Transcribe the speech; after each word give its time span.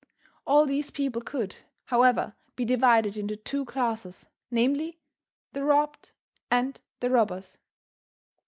All 0.47 0.65
these 0.65 0.89
people 0.89 1.21
could, 1.21 1.57
however, 1.85 2.33
be 2.55 2.65
divided 2.65 3.17
into 3.17 3.35
two 3.35 3.65
classes, 3.65 4.25
namely, 4.49 4.99
the 5.53 5.63
robbed 5.63 6.13
and 6.49 6.81
the 7.01 7.11
robbers. 7.11 7.59